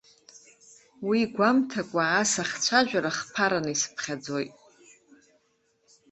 Уи 1.07 1.21
гәамҭақәа 1.33 2.01
ас 2.19 2.31
ахцәажәара 2.41 3.15
хԥараны 3.17 3.69
исыԥхьаӡоит. 3.71 4.53